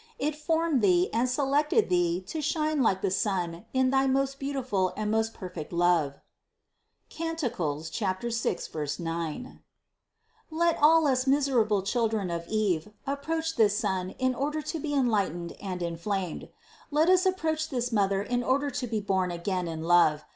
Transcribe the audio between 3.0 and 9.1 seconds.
the sun in thy most beautiful and most perfect love (Cant. 6,